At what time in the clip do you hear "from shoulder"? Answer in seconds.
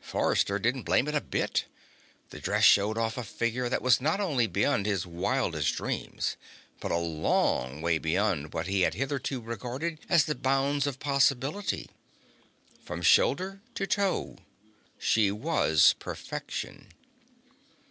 12.82-13.60